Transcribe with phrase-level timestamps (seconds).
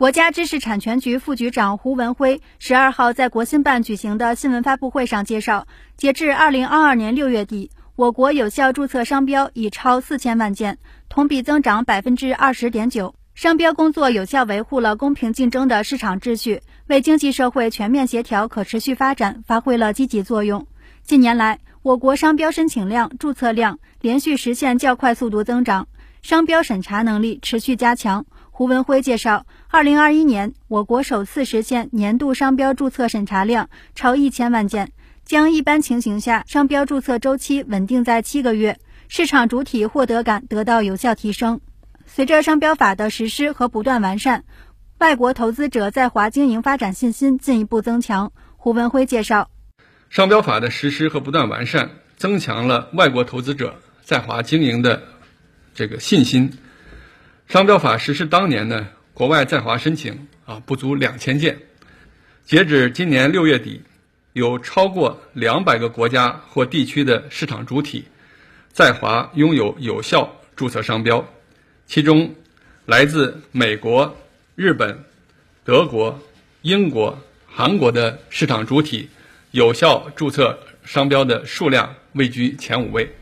[0.00, 5.66] 国家知识产权局副局长胡文辉十二号在国新办举行的新闻发布会上介绍，
[5.98, 10.78] 截至二零二二年六月底，我国有效注册商标已超四千万件，
[11.10, 13.14] 同比增长百分之二十点九。
[13.34, 20.66] 商标工作有效维护了公平竞争的市场秩序，为经济社会全面协调可持续发展发挥了积极作用。
[21.02, 25.88] 近年来，我国商标申请量、注册量连续实现较快速度增长，
[26.22, 28.24] 商标审查能力持续加强。
[28.60, 34.92] 胡文辉介绍，二零二一年，我国首次实现年度商标注册审查量超一千万件，
[35.24, 38.78] 将一般情形下商标注册周期稳定在七个月，
[39.08, 41.62] 市场主体获得感得到有效提升。
[42.04, 44.44] 随着商标法的实施和不断完善，
[44.98, 48.30] 外国投资者在华经营发展信心进一步增强。
[48.58, 49.48] 胡文辉介绍，
[50.10, 55.04] 商标法的实施和不断完善，增强了外国投资者在华经营的
[55.74, 56.52] 这个信心。
[57.50, 61.58] 商标法实施当年呢，国外在华申请啊不足两千件，
[62.44, 63.82] 截止今年六月底，
[64.34, 68.04] 有超过两百个国家或地区的市场主体
[68.72, 71.28] 在华拥有有效注册商标，
[71.86, 72.32] 其中
[72.86, 74.16] 来自美国、
[74.54, 75.04] 日本、
[75.64, 76.20] 德国、
[76.62, 79.10] 英国、韩国的市场主体
[79.50, 83.12] 有效注册商标的数量位居前五位。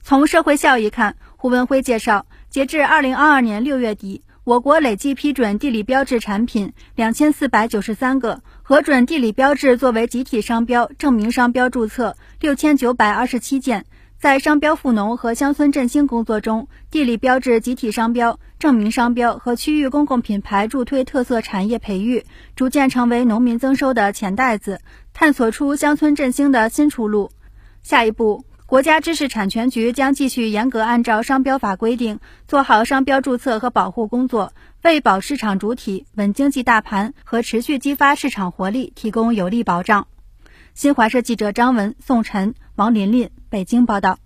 [0.00, 2.24] 从社会效益看，胡文辉介绍。
[2.54, 13.84] 截至二零二二年六月底，我国累计批准地理标志产品两千四百九十三个，核准地理标志作为集体商标、证明商标注册六千九百二十七件。
[14.20, 24.80] 在商标富农和乡村振兴工作中，地理标志集体商标、证明商标和区域公共品牌助推特色产业培育，逐渐成为农民增收的钱袋子，
[25.12, 27.32] 探索出乡村振兴的新出路。
[27.82, 28.44] 下一步。
[28.74, 40.08] 国家知识产权局将继续严格按照商标法规定，做好商标注册和保护工作，为保市场主体、稳经济大盘和持续激发市场活力提供有力保障。
[40.74, 44.18] 新华社记者张文、宋晨、王琳琳北京报道。